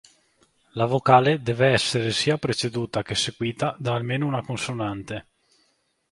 La 0.71 0.85
vocale 0.87 1.37
deve 1.43 1.67
essere 1.73 2.11
sia 2.11 2.39
preceduta 2.39 3.03
che 3.03 3.13
seguita 3.13 3.75
da 3.77 3.93
almeno 3.93 4.25
una 4.25 4.41
consonante. 4.41 5.27